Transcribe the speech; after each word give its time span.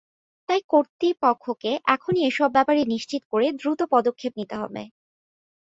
তাই 0.49 0.61
কর্তৃপক্ষকে 0.69 1.71
এখনই 1.87 2.21
এসব 2.25 2.49
ব্যাপার 2.55 2.75
নিশ্চিত 2.93 3.21
করে 3.31 3.47
দ্রুত 3.59 3.79
পদক্ষেপ 3.93 4.33
নিতে 4.39 4.55
হবে। 4.61 4.83